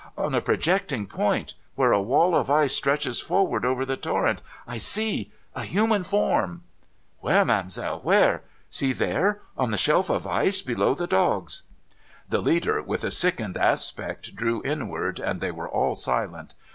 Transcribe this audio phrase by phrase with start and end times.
[0.17, 4.79] On a projecting point, where a wall of ice stretches forward over the torrent, I
[4.79, 6.63] see a human form!''
[7.19, 9.41] Where, ma'amselle, where?'* See, there!
[9.55, 11.61] On the shelf of ice below the dogs!'
[12.31, 16.55] The leader, with a sickened aspect, drew inward, and they were all silent.